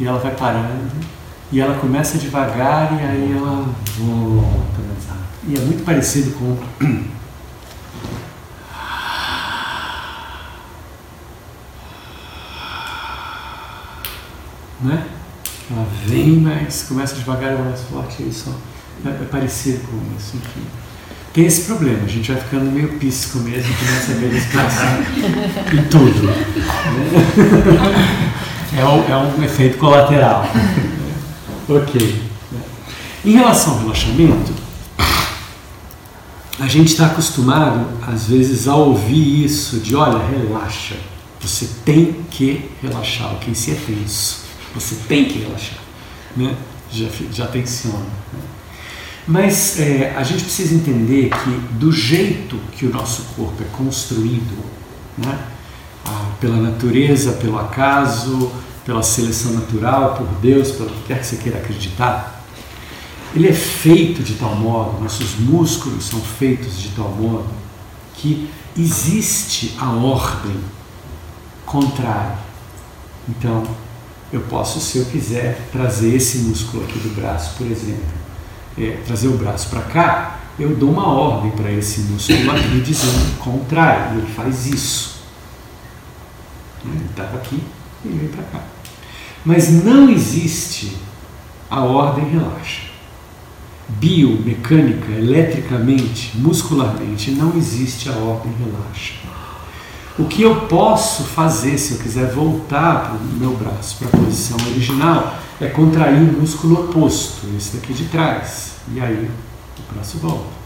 E 0.00 0.06
ela 0.06 0.18
vai 0.18 0.34
parando, 0.34 0.90
e 1.52 1.60
ela 1.60 1.78
começa 1.78 2.16
devagar 2.16 2.90
e 2.98 3.04
aí 3.04 3.32
ela 3.36 3.68
volta 3.98 4.80
mais 4.88 5.06
rápido. 5.06 5.46
E 5.46 5.56
é 5.56 5.60
muito 5.60 5.84
parecido 5.84 6.32
com. 6.32 6.56
Né? 14.82 15.06
Ela 15.70 15.86
vem, 16.06 16.38
mas 16.38 16.84
começa 16.88 17.14
devagar 17.14 17.52
e 17.52 17.58
mais 17.58 17.82
forte, 17.82 18.22
aí 18.22 18.32
só. 18.32 18.50
É, 19.04 19.10
é 19.10 19.26
parecido 19.30 19.86
com 19.86 19.98
isso, 20.16 20.38
enfim. 20.38 20.62
Tem 21.34 21.44
esse 21.44 21.66
problema, 21.66 22.02
a 22.02 22.08
gente 22.08 22.32
vai 22.32 22.40
ficando 22.40 22.64
meio 22.72 22.88
pisco 22.98 23.40
mesmo, 23.40 23.74
começa 23.76 24.12
a 24.12 24.14
ver 24.14 24.32
respiração 24.32 24.86
em 25.78 25.84
tudo. 25.90 26.22
Né? 26.22 26.34
É, 28.76 28.84
um, 28.84 29.08
é 29.08 29.16
um 29.16 29.42
efeito 29.42 29.78
colateral. 29.78 30.44
ok. 31.68 32.22
Em 33.24 33.32
relação 33.32 33.74
ao 33.74 33.80
relaxamento, 33.80 34.52
a 36.58 36.68
gente 36.68 36.88
está 36.88 37.06
acostumado, 37.06 37.86
às 38.06 38.26
vezes, 38.26 38.68
a 38.68 38.76
ouvir 38.76 39.44
isso 39.44 39.78
de 39.78 39.96
olha, 39.96 40.18
relaxa. 40.18 40.94
Você 41.40 41.68
tem 41.84 42.24
que 42.30 42.70
relaxar, 42.82 43.34
o 43.34 43.38
que 43.38 43.50
em 43.50 43.54
si 43.54 43.72
é 43.72 43.74
tenso. 43.74 44.42
Você 44.74 44.94
tem 45.08 45.24
que 45.24 45.38
relaxar. 45.38 45.78
Né? 46.36 46.54
Já, 46.92 47.08
já 47.32 47.46
tensiona. 47.46 47.98
Né? 47.98 48.40
Mas 49.26 49.78
é, 49.78 50.14
a 50.16 50.22
gente 50.22 50.44
precisa 50.44 50.74
entender 50.74 51.30
que, 51.30 51.50
do 51.76 51.90
jeito 51.92 52.56
que 52.76 52.86
o 52.86 52.92
nosso 52.92 53.22
corpo 53.36 53.62
é 53.62 53.76
construído, 53.76 54.58
né, 55.16 55.38
pela 56.40 56.56
natureza, 56.56 57.32
pelo 57.32 57.58
acaso, 57.58 58.50
pela 58.84 59.02
seleção 59.02 59.52
natural, 59.52 60.14
por 60.14 60.26
Deus, 60.40 60.72
pelo 60.72 60.90
que 60.90 61.02
quer 61.04 61.20
que 61.20 61.26
você 61.26 61.36
queira 61.36 61.58
acreditar, 61.58 62.44
ele 63.34 63.48
é 63.48 63.52
feito 63.52 64.22
de 64.22 64.34
tal 64.34 64.56
modo, 64.56 65.00
nossos 65.00 65.38
músculos 65.38 66.04
são 66.04 66.20
feitos 66.20 66.80
de 66.80 66.88
tal 66.90 67.10
modo, 67.10 67.48
que 68.14 68.50
existe 68.76 69.76
a 69.78 69.90
ordem 69.90 70.56
contrária. 71.64 72.38
Então, 73.28 73.62
eu 74.32 74.40
posso, 74.42 74.80
se 74.80 74.98
eu 74.98 75.04
quiser, 75.04 75.68
trazer 75.70 76.14
esse 76.16 76.38
músculo 76.38 76.84
aqui 76.84 76.98
do 76.98 77.14
braço, 77.14 77.56
por 77.56 77.66
exemplo, 77.66 78.04
é, 78.76 78.98
trazer 79.06 79.28
o 79.28 79.36
braço 79.36 79.68
para 79.68 79.82
cá, 79.82 80.40
eu 80.58 80.74
dou 80.74 80.90
uma 80.90 81.06
ordem 81.06 81.50
para 81.52 81.70
esse 81.70 82.00
músculo 82.02 82.50
aqui 82.50 82.80
dizendo 82.80 83.38
contrário, 83.38 84.16
e 84.16 84.18
ele 84.18 84.32
faz 84.32 84.66
isso. 84.66 85.19
Ele 86.84 87.06
estava 87.10 87.36
aqui 87.36 87.62
e 88.04 88.08
vem 88.08 88.28
para 88.28 88.44
cá. 88.44 88.60
Mas 89.44 89.70
não 89.70 90.08
existe 90.08 90.96
a 91.70 91.82
ordem 91.82 92.28
relaxa. 92.28 92.90
Biomecânica, 93.88 95.10
eletricamente, 95.12 96.32
muscularmente, 96.36 97.32
não 97.32 97.56
existe 97.56 98.08
a 98.08 98.12
ordem 98.12 98.52
relaxa. 98.58 99.14
O 100.18 100.24
que 100.26 100.42
eu 100.42 100.66
posso 100.66 101.24
fazer 101.24 101.78
se 101.78 101.94
eu 101.94 101.98
quiser 101.98 102.30
voltar 102.32 103.00
para 103.00 103.14
o 103.14 103.24
meu 103.38 103.56
braço 103.56 103.96
para 103.96 104.08
a 104.08 104.22
posição 104.22 104.56
original 104.68 105.34
é 105.60 105.66
contrair 105.66 106.20
o 106.20 106.40
músculo 106.40 106.84
oposto, 106.84 107.46
esse 107.56 107.76
daqui 107.76 107.92
de 107.92 108.04
trás. 108.06 108.72
E 108.92 109.00
aí 109.00 109.30
o 109.78 109.94
braço 109.94 110.18
volta. 110.18 110.60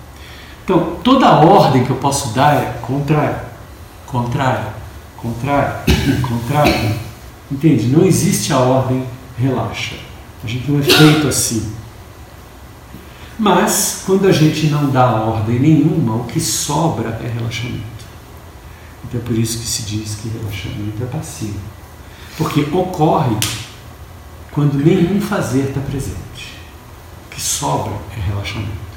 Então, 0.65 0.97
toda 1.05 1.27
a 1.27 1.41
ordem 1.41 1.85
que 1.85 1.91
eu 1.91 1.97
posso 1.97 2.35
dar 2.35 2.55
é 2.55 2.81
contrário, 2.83 3.41
contrário, 5.25 5.83
contrário. 6.21 6.95
Entende? 7.51 7.89
Não 7.89 8.05
existe 8.05 8.53
a 8.53 8.59
ordem 8.59 9.07
relaxa. 9.39 9.97
A 10.43 10.47
gente 10.47 10.71
não 10.71 10.79
é 10.79 10.83
feito 10.83 11.27
assim. 11.27 11.73
Mas, 13.39 14.03
quando 14.07 14.29
a 14.29 14.33
gente 14.33 14.67
não 14.67 14.91
dá 14.91 15.11
ordem 15.11 15.59
nenhuma, 15.59 16.17
o 16.17 16.25
que 16.25 16.39
sobra 16.39 17.19
é 17.23 17.27
relaxamento. 17.27 17.83
Então 19.05 19.21
é 19.21 19.25
por 19.25 19.37
isso 19.37 19.59
que 19.59 19.67
se 19.67 19.83
diz 19.83 20.17
que 20.17 20.29
relaxamento 20.29 21.03
é 21.03 21.07
passivo. 21.07 21.59
Porque 22.37 22.61
ocorre 22.73 23.37
quando 24.53 24.75
nenhum 24.75 25.21
fazer 25.21 25.69
está 25.69 25.81
presente. 25.81 26.55
O 27.27 27.31
que 27.31 27.41
sobra 27.41 27.93
é 28.17 28.21
relaxamento. 28.21 28.94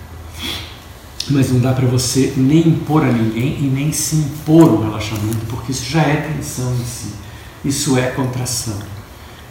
Mas 1.30 1.52
não 1.52 1.60
dá 1.60 1.74
para 1.74 1.86
você 1.88 2.34
nem 2.38 2.68
impor 2.68 3.04
a 3.04 3.12
ninguém 3.12 3.58
e 3.60 3.72
nem 3.74 3.92
se 3.92 4.16
impor 4.16 4.64
o 4.64 4.84
relaxamento, 4.84 5.46
porque 5.50 5.72
isso 5.72 5.90
já 5.90 6.02
é 6.02 6.32
tensão 6.34 6.74
em 6.74 6.86
si. 6.86 7.14
Isso 7.66 7.98
é 7.98 8.08
contração. 8.12 8.78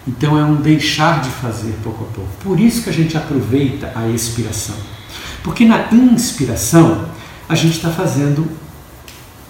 Então 0.08 0.38
é 0.38 0.44
um 0.44 0.56
deixar 0.56 1.20
de 1.20 1.28
fazer 1.28 1.74
pouco 1.82 2.04
a 2.04 2.06
pouco. 2.14 2.30
Por 2.42 2.60
isso 2.60 2.82
que 2.82 2.90
a 2.90 2.92
gente 2.92 3.16
aproveita 3.16 3.92
a 3.94 4.08
expiração. 4.08 4.76
Porque 5.42 5.64
na 5.64 5.88
inspiração 5.92 7.06
a 7.48 7.54
gente 7.54 7.76
está 7.76 7.90
fazendo 7.90 8.48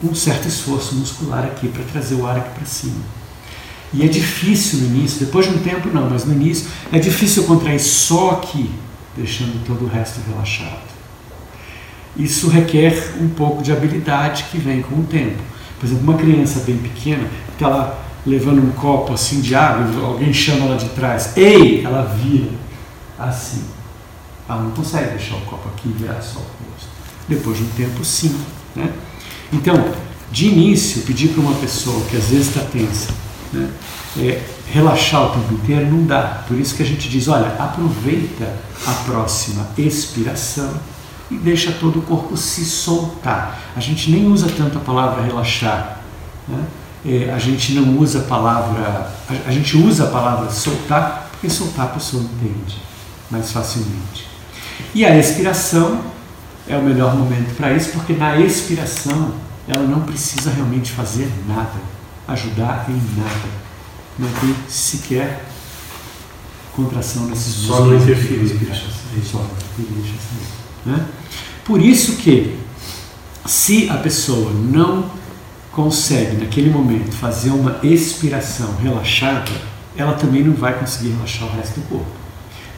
um 0.03 0.15
certo 0.15 0.49
esforço 0.49 0.95
muscular 0.95 1.45
aqui 1.45 1.69
para 1.69 1.85
trazer 1.85 2.15
o 2.15 2.27
ar 2.27 2.39
aqui 2.39 2.55
para 2.55 2.67
cima. 2.67 3.01
E 3.93 4.03
é 4.03 4.09
difícil 4.09 4.81
no 4.81 4.87
início, 4.87 5.25
depois 5.25 5.47
de 5.47 5.55
um 5.55 5.59
tempo 5.59 5.89
não, 5.89 6.11
mas 6.11 6.25
no 6.25 6.35
início 6.35 6.67
é 6.93 6.99
difícil 6.99 7.45
contrair 7.45 7.81
só 7.81 8.31
aqui, 8.33 8.71
deixando 9.17 9.65
todo 9.65 9.85
o 9.85 9.89
resto 9.89 10.21
relaxado. 10.29 10.96
Isso 12.19 12.49
requer 12.49 13.15
um 13.21 13.29
pouco 13.29 13.63
de 13.63 13.73
habilidade 13.73 14.45
que 14.51 14.59
vem 14.59 14.81
com 14.83 14.97
o 14.97 15.05
tempo. 15.05 15.43
Por 15.79 15.87
exemplo, 15.87 16.05
uma 16.05 16.17
criança 16.17 16.61
bem 16.61 16.77
pequena 16.77 17.29
está 17.53 17.69
lá 17.69 17.99
levando 18.27 18.61
um 18.61 18.73
copo 18.73 19.13
assim 19.13 19.41
de 19.41 19.55
água, 19.55 20.05
alguém 20.05 20.33
chama 20.33 20.67
ela 20.67 20.77
de 20.77 20.89
trás, 20.91 21.37
ei, 21.37 21.85
ela 21.85 22.03
vira 22.03 22.51
assim. 23.19 23.63
Ela 24.49 24.63
não 24.63 24.71
consegue 24.73 25.11
deixar 25.11 25.37
o 25.37 25.41
copo 25.43 25.69
aqui 25.69 25.89
e 25.89 25.93
virar 25.93 26.21
só 26.21 26.39
o 26.39 26.43
rosto. 26.43 26.89
Depois 27.29 27.59
de 27.59 27.65
um 27.65 27.69
tempo, 27.69 28.05
sim. 28.05 28.37
Né? 28.75 28.91
Então, 29.53 29.93
de 30.31 30.49
início, 30.49 31.03
pedir 31.03 31.29
para 31.29 31.41
uma 31.41 31.55
pessoa 31.55 32.05
que 32.07 32.17
às 32.17 32.25
vezes 32.25 32.49
está 32.49 32.61
tensa, 32.61 33.13
né, 33.53 33.69
é, 34.19 34.43
relaxar 34.71 35.23
o 35.23 35.31
tempo 35.31 35.55
inteiro 35.55 35.87
não 35.87 36.05
dá. 36.05 36.45
Por 36.49 36.59
isso 36.59 36.75
que 36.75 36.83
a 36.83 36.87
gente 36.87 37.09
diz: 37.09 37.29
olha, 37.29 37.49
aproveita 37.59 38.53
a 38.87 38.93
próxima 39.05 39.69
expiração 39.79 40.73
e 41.31 41.37
deixa 41.37 41.73
todo 41.73 41.99
o 41.99 42.03
corpo 42.03 42.37
se 42.37 42.65
soltar. 42.65 43.59
A 43.75 43.81
gente 43.81 44.11
nem 44.11 44.27
usa 44.27 44.49
tanto 44.57 44.79
a 44.79 44.81
palavra 44.81 45.23
relaxar. 45.23 46.01
Né? 46.47 46.65
É, 47.05 47.33
a 47.33 47.39
gente 47.39 47.73
não 47.73 47.99
usa 47.99 48.21
a 48.21 48.23
palavra. 48.23 49.11
A, 49.29 49.49
a 49.49 49.53
gente 49.53 49.77
usa 49.77 50.05
a 50.05 50.07
palavra 50.09 50.51
soltar 50.51 51.27
porque 51.37 51.51
soltar 51.51 51.87
a 51.87 51.89
pessoa 51.91 52.23
entende 52.23 52.81
mais 53.31 53.53
facilmente. 53.53 54.27
E 54.95 55.05
a 55.05 55.17
expiração 55.17 56.01
é 56.69 56.77
o 56.77 56.83
melhor 56.83 57.15
momento 57.15 57.55
para 57.57 57.73
isso, 57.73 57.91
porque 57.91 58.15
na 58.15 58.39
expiração 58.39 59.35
ela 59.69 59.83
não 59.83 60.01
precisa 60.01 60.51
realmente 60.51 60.93
fazer 60.93 61.31
nada, 61.47 61.81
ajudar 62.29 62.87
em 62.89 63.01
nada. 63.19 63.67
Não 64.19 64.29
tem 64.41 64.55
sequer 64.69 65.45
contração 66.75 67.27
nesses 67.27 67.55
Só 67.55 67.81
não 67.81 67.97
interferir. 67.97 68.49
Só 69.25 69.39
não 69.39 69.51
né? 70.87 71.07
Por 71.65 71.83
isso 71.83 72.17
que, 72.17 72.57
se 73.45 73.91
a 73.91 73.97
pessoa 73.97 74.53
não 74.53 75.11
consegue, 75.73 76.37
naquele 76.37 76.71
momento, 76.71 77.13
fazer 77.13 77.51
uma 77.51 77.79
expiração 77.83 78.77
relaxada, 78.77 79.51
ela 79.97 80.15
também 80.15 80.43
não 80.43 80.55
vai 80.55 80.79
conseguir 80.79 81.11
relaxar 81.11 81.49
o 81.49 81.57
resto 81.57 81.81
do 81.81 81.89
corpo. 81.89 82.11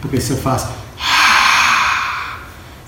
Porque 0.01 0.21
se 0.21 0.31
eu 0.31 0.37
faço 0.37 0.69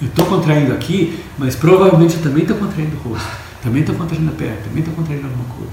eu 0.01 0.07
estou 0.07 0.25
contraindo 0.25 0.73
aqui, 0.73 1.23
mas 1.37 1.55
provavelmente 1.55 2.15
eu 2.15 2.23
também 2.23 2.43
estou 2.43 2.57
contraindo 2.57 2.97
o 2.97 3.11
rosto, 3.11 3.29
também 3.63 3.83
estou 3.83 3.95
contraindo 3.95 4.31
a 4.31 4.35
perna, 4.35 4.57
também 4.65 4.79
estou 4.79 4.95
contraindo 4.95 5.27
alguma 5.27 5.45
coisa. 5.45 5.73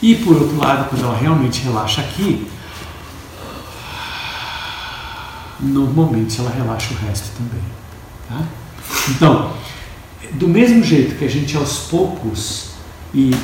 E 0.00 0.14
por 0.14 0.36
outro 0.36 0.56
lado, 0.56 0.88
quando 0.88 1.04
ela 1.04 1.16
realmente 1.16 1.64
relaxa 1.64 2.00
aqui, 2.00 2.48
normalmente 5.58 6.38
ela 6.38 6.50
relaxa 6.50 6.94
o 6.94 7.06
resto 7.08 7.36
também. 7.36 7.64
Tá? 8.28 8.46
Então, 9.10 9.52
do 10.32 10.48
mesmo 10.48 10.82
jeito 10.82 11.16
que 11.16 11.24
a 11.24 11.28
gente 11.28 11.56
aos 11.56 11.78
poucos, 11.90 12.70
e 13.14 13.34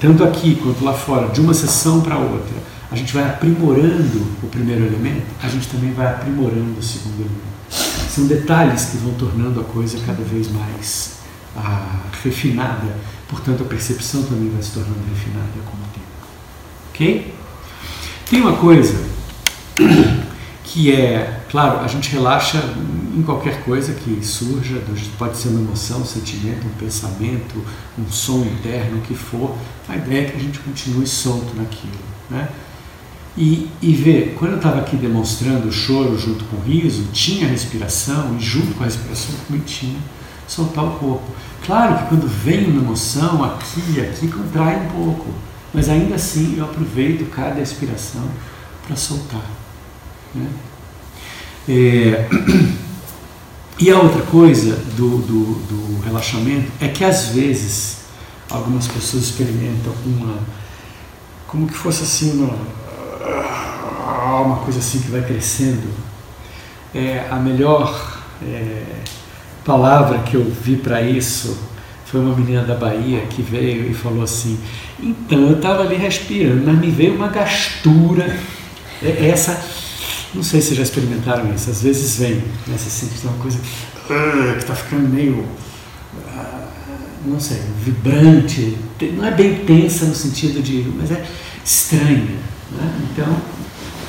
tanto 0.00 0.22
aqui 0.24 0.56
quanto 0.56 0.84
lá 0.84 0.92
fora, 0.92 1.28
de 1.28 1.40
uma 1.40 1.54
sessão 1.54 2.00
para 2.00 2.16
outra, 2.18 2.54
a 2.90 2.94
gente 2.94 3.12
vai 3.12 3.24
aprimorando 3.24 4.26
o 4.42 4.46
primeiro 4.48 4.84
elemento, 4.84 5.26
a 5.42 5.48
gente 5.48 5.68
também 5.68 5.92
vai 5.92 6.06
aprimorando 6.06 6.78
o 6.78 6.82
segundo 6.82 7.20
elemento. 7.20 7.56
São 8.08 8.26
detalhes 8.26 8.86
que 8.86 8.96
vão 8.98 9.14
tornando 9.14 9.60
a 9.60 9.64
coisa 9.64 9.98
cada 10.06 10.22
vez 10.22 10.50
mais 10.50 11.16
ah, 11.56 12.00
refinada, 12.22 12.96
portanto 13.28 13.62
a 13.62 13.66
percepção 13.66 14.22
também 14.22 14.50
vai 14.50 14.62
se 14.62 14.72
tornando 14.72 15.00
refinada 15.12 15.46
com 15.64 15.76
o 15.76 15.88
tempo. 15.92 16.06
Ok? 16.90 17.34
Tem 18.30 18.40
uma 18.40 18.56
coisa 18.56 18.98
que 20.64 20.92
é, 20.92 21.35
claro, 21.50 21.80
a 21.80 21.88
gente 21.88 22.10
relaxa 22.10 22.62
em 23.16 23.22
qualquer 23.22 23.62
coisa 23.64 23.94
que 23.94 24.24
surja, 24.24 24.82
pode 25.18 25.36
ser 25.36 25.48
uma 25.48 25.60
emoção, 25.60 26.00
um 26.00 26.04
sentimento, 26.04 26.66
um 26.66 26.78
pensamento, 26.78 27.64
um 27.98 28.10
som 28.10 28.40
interno, 28.40 28.98
o 28.98 29.00
que 29.02 29.14
for, 29.14 29.56
a 29.88 29.96
ideia 29.96 30.26
é 30.26 30.30
que 30.30 30.36
a 30.36 30.40
gente 30.40 30.58
continue 30.58 31.06
solto 31.06 31.54
naquilo. 31.56 31.98
Né? 32.28 32.48
E, 33.36 33.70
e 33.82 33.92
ver, 33.92 34.34
quando 34.38 34.52
eu 34.52 34.56
estava 34.56 34.80
aqui 34.80 34.96
demonstrando 34.96 35.68
o 35.68 35.72
choro 35.72 36.18
junto 36.18 36.44
com 36.46 36.56
o 36.56 36.60
riso, 36.60 37.04
tinha 37.12 37.46
respiração, 37.46 38.36
e 38.38 38.42
junto 38.42 38.74
com 38.74 38.82
a 38.82 38.86
respiração 38.86 39.34
também 39.46 39.62
tinha 39.62 39.98
soltar 40.46 40.84
o 40.84 40.90
corpo. 40.92 41.24
Claro 41.64 41.98
que 41.98 42.08
quando 42.08 42.28
vem 42.28 42.66
uma 42.66 42.82
emoção, 42.82 43.42
aqui 43.44 43.82
e 43.94 44.00
aqui, 44.00 44.28
contrai 44.28 44.76
um 44.76 44.88
pouco, 44.88 45.26
mas 45.74 45.88
ainda 45.88 46.14
assim 46.14 46.56
eu 46.56 46.64
aproveito 46.64 47.28
cada 47.30 47.60
expiração 47.60 48.24
para 48.86 48.96
soltar. 48.96 49.44
Né? 50.34 50.46
É, 51.68 52.28
e 53.78 53.90
a 53.90 53.98
outra 53.98 54.22
coisa 54.22 54.76
do, 54.96 55.18
do, 55.18 55.54
do 55.66 56.00
relaxamento 56.04 56.70
é 56.80 56.88
que 56.88 57.04
às 57.04 57.28
vezes 57.28 57.98
algumas 58.50 58.86
pessoas 58.86 59.24
experimentam 59.24 59.92
uma 60.04 60.38
como 61.46 61.66
que 61.66 61.74
fosse 61.74 62.02
assim 62.02 62.32
uma, 62.32 62.54
uma 64.42 64.56
coisa 64.56 64.78
assim 64.78 65.00
que 65.00 65.10
vai 65.10 65.22
crescendo. 65.22 65.88
É, 66.94 67.26
a 67.30 67.36
melhor 67.36 68.20
é, 68.42 68.82
palavra 69.64 70.18
que 70.20 70.34
eu 70.34 70.44
vi 70.44 70.76
para 70.76 71.02
isso 71.02 71.56
foi 72.04 72.20
uma 72.20 72.34
menina 72.34 72.62
da 72.62 72.74
Bahia 72.74 73.20
que 73.26 73.42
veio 73.42 73.90
e 73.90 73.94
falou 73.94 74.22
assim: 74.22 74.58
então 75.00 75.38
eu 75.38 75.56
estava 75.56 75.82
ali 75.82 75.96
respirando, 75.96 76.62
mas 76.64 76.78
me 76.78 76.90
veio 76.90 77.14
uma 77.14 77.28
gastura. 77.28 78.38
É, 79.02 79.28
essa, 79.28 79.62
não 80.36 80.42
sei 80.42 80.60
se 80.60 80.74
já 80.74 80.82
experimentaram 80.82 81.52
isso, 81.54 81.70
às 81.70 81.82
vezes 81.82 82.18
vem, 82.18 82.34
né, 82.66 82.76
você 82.76 82.90
sente 82.90 83.26
uma 83.26 83.36
coisa 83.38 83.58
uh, 83.58 84.52
que 84.52 84.58
está 84.58 84.74
ficando 84.74 85.08
meio, 85.08 85.38
uh, 85.38 86.68
não 87.24 87.40
sei, 87.40 87.60
vibrante, 87.82 88.76
não 89.16 89.24
é 89.24 89.30
bem 89.30 89.64
tensa 89.64 90.04
no 90.04 90.14
sentido 90.14 90.62
de, 90.62 90.86
mas 90.96 91.10
é 91.10 91.24
estranha. 91.64 92.36
Né? 92.70 93.08
Então, 93.10 93.36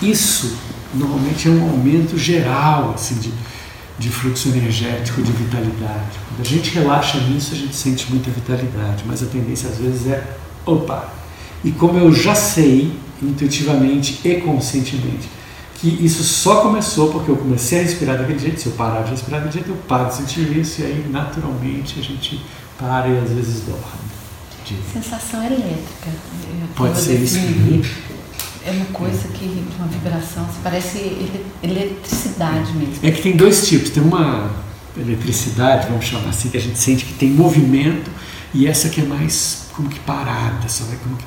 isso 0.02 0.58
normalmente 0.94 1.48
é 1.48 1.52
um 1.52 1.70
aumento 1.70 2.18
geral 2.18 2.94
assim, 2.94 3.16
de, 3.16 3.32
de 3.98 4.10
fluxo 4.10 4.50
energético, 4.50 5.22
de 5.22 5.32
vitalidade. 5.32 6.20
Quando 6.28 6.42
a 6.42 6.50
gente 6.50 6.72
relaxa 6.72 7.20
nisso, 7.20 7.54
a 7.54 7.58
gente 7.58 7.76
sente 7.76 8.12
muita 8.12 8.30
vitalidade, 8.30 9.04
mas 9.08 9.24
a 9.24 9.28
tendência 9.28 9.70
às 9.70 9.78
vezes 9.78 10.08
é, 10.08 10.24
opa! 10.66 11.14
E 11.64 11.72
como 11.72 11.98
eu 11.98 12.14
já 12.14 12.36
sei, 12.36 12.92
intuitivamente 13.22 14.20
e 14.24 14.36
conscientemente, 14.36 15.37
que 15.78 15.88
isso 16.04 16.24
só 16.24 16.62
começou 16.62 17.12
porque 17.12 17.30
eu 17.30 17.38
comecei 17.38 17.80
a 17.80 17.84
respirar 17.84 18.18
daquele 18.18 18.40
jeito, 18.40 18.60
se 18.60 18.66
eu 18.66 18.74
parar 18.74 19.04
de 19.04 19.12
respirar 19.12 19.42
daquele 19.42 19.64
jeito, 19.64 19.70
eu 19.70 19.84
paro 19.88 20.10
de 20.10 20.16
sentir 20.16 20.58
isso, 20.58 20.82
e 20.82 20.86
aí 20.86 21.08
naturalmente 21.10 22.00
a 22.00 22.04
gente 22.04 22.44
para 22.80 23.08
e 23.08 23.18
às 23.18 23.32
vezes 23.32 23.62
dorme. 23.62 24.08
Sensação 24.92 25.44
elétrica. 25.44 26.10
Pode 26.76 27.00
ser 27.00 27.22
isso. 27.22 27.38
É 28.66 28.72
uma 28.72 28.86
coisa 28.88 29.30
que, 29.30 29.64
uma 29.80 29.88
vibração, 29.88 30.46
parece 30.62 31.32
eletricidade 31.64 32.74
mesmo. 32.74 32.96
É 33.02 33.12
que 33.12 33.22
tem 33.22 33.38
dois 33.38 33.66
tipos. 33.66 33.92
Tem 33.92 34.04
uma 34.04 34.52
eletricidade, 34.98 35.88
vamos 35.88 36.06
chamar 36.06 36.30
assim, 36.30 36.50
que 36.50 36.58
a 36.58 36.62
gente 36.62 36.78
sente 36.78 37.06
que 37.06 37.14
tem 37.14 37.30
movimento, 37.30 38.12
e 38.54 38.68
essa 38.68 38.90
que 38.90 39.00
é 39.00 39.06
mais 39.06 39.68
como 39.74 39.88
que 39.88 40.00
parada, 40.02 40.68
só 40.68 40.84
vai 40.84 40.98
como 40.98 41.16
que 41.16 41.24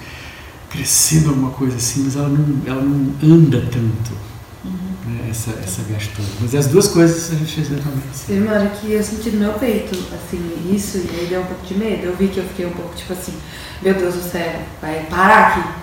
crescendo 0.68 1.30
alguma 1.30 1.50
coisa 1.50 1.76
assim, 1.76 2.02
mas 2.04 2.16
ela 2.16 2.28
não, 2.28 2.60
ela 2.66 2.82
não 2.82 3.14
anda 3.22 3.60
tanto. 3.60 4.29
Né, 5.10 5.30
essa, 5.30 5.50
essa 5.50 5.82
gastura. 5.90 6.28
Mas 6.40 6.54
as 6.54 6.66
duas 6.68 6.86
coisas 6.86 7.32
a 7.32 7.34
gente 7.34 7.52
fez 7.52 7.70
exatamente. 7.70 8.06
Teve 8.26 8.42
uma 8.42 8.52
hora 8.52 8.68
que 8.68 8.92
eu 8.92 9.02
senti 9.02 9.30
no 9.30 9.40
meu 9.40 9.52
peito, 9.54 9.98
assim, 10.14 10.72
isso, 10.72 10.98
e 10.98 11.20
aí 11.20 11.26
deu 11.26 11.40
um 11.40 11.46
pouco 11.46 11.66
de 11.66 11.74
medo. 11.74 12.06
Eu 12.06 12.16
vi 12.16 12.28
que 12.28 12.38
eu 12.38 12.44
fiquei 12.44 12.66
um 12.66 12.70
pouco 12.70 12.94
tipo 12.94 13.12
assim, 13.12 13.34
meu 13.82 13.94
Deus 13.94 14.14
do 14.14 14.22
céu, 14.22 14.60
vai 14.80 15.06
parar 15.10 15.48
aqui 15.48 15.80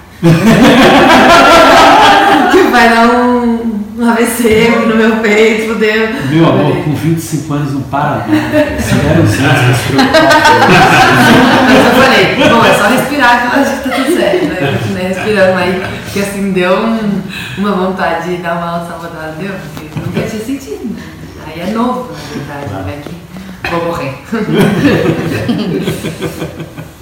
que 2.52 2.64
vai 2.72 2.90
dar 2.90 3.08
um, 3.08 3.84
um 3.98 4.10
AVC 4.10 4.70
no 4.88 4.96
meu 4.96 5.18
peito, 5.18 5.74
fudeu. 5.74 6.10
Meu 6.32 6.46
amor, 6.48 6.84
com 6.84 6.96
25 6.96 7.54
anos 7.54 7.74
não 7.74 7.82
para, 7.84 8.26
não. 8.28 8.82
Se 8.82 8.96
der 8.96 9.20
uns 9.20 9.40
anos 9.40 9.78
Mas 11.66 11.86
eu 11.86 11.92
falei, 12.02 12.36
bom, 12.50 12.66
é 12.66 12.74
só 12.74 12.88
respirar 12.88 13.42
que 13.42 13.58
eu 13.58 13.62
acho 13.62 13.72
que 13.84 13.90
tá 13.90 13.96
tudo 13.96 14.16
certo, 14.18 14.46
né? 14.46 14.58
Eu 14.60 14.80
continuei 14.80 15.08
respirando, 15.08 15.54
mas 15.54 15.76
que 16.12 16.20
assim, 16.20 16.52
deu 16.52 16.78
um, 16.78 17.22
uma 17.58 17.72
vontade 17.72 18.36
de 18.36 18.42
dar 18.42 18.58
uma 18.58 18.86
sabotada 18.86 19.34
deu, 19.34 19.54
porque 19.54 20.00
nunca 20.00 20.22
tinha 20.28 20.44
sentido. 20.44 20.94
Né? 20.94 21.02
Aí 21.46 21.60
é 21.62 21.72
novo, 21.72 22.12
na 22.12 22.20
verdade, 22.56 22.74
né? 22.74 22.84
vai 22.84 23.02
que 23.02 23.16
vou 23.72 23.86
morrer. 23.86 24.14